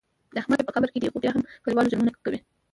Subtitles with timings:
[0.33, 2.39] د احمد پښې په قبر کې دي خو بیا هم په کلیوالو ظلمونه کوي.